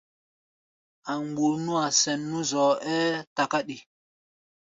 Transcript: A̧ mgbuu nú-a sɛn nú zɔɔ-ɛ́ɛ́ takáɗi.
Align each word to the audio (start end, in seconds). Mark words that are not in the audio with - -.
A̧ 1.11 1.15
mgbuu 1.27 1.53
nú-a 1.63 1.87
sɛn 1.99 2.19
nú 2.29 2.39
zɔɔ-ɛ́ɛ́ 2.49 3.23
takáɗi. 3.35 3.77